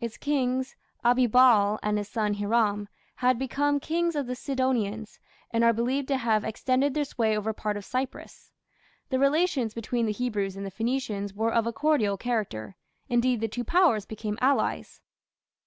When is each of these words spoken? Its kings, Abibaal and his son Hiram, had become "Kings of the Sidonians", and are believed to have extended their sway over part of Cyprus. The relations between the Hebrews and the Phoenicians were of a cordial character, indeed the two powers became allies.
Its 0.00 0.16
kings, 0.16 0.76
Abibaal 1.04 1.78
and 1.82 1.98
his 1.98 2.08
son 2.08 2.32
Hiram, 2.32 2.88
had 3.16 3.38
become 3.38 3.78
"Kings 3.78 4.16
of 4.16 4.26
the 4.26 4.34
Sidonians", 4.34 5.20
and 5.50 5.62
are 5.62 5.74
believed 5.74 6.08
to 6.08 6.16
have 6.16 6.42
extended 6.42 6.94
their 6.94 7.04
sway 7.04 7.36
over 7.36 7.52
part 7.52 7.76
of 7.76 7.84
Cyprus. 7.84 8.50
The 9.10 9.18
relations 9.18 9.74
between 9.74 10.06
the 10.06 10.12
Hebrews 10.12 10.56
and 10.56 10.64
the 10.64 10.70
Phoenicians 10.70 11.34
were 11.34 11.52
of 11.52 11.66
a 11.66 11.72
cordial 11.74 12.16
character, 12.16 12.76
indeed 13.10 13.42
the 13.42 13.46
two 13.48 13.62
powers 13.62 14.06
became 14.06 14.38
allies. 14.40 15.02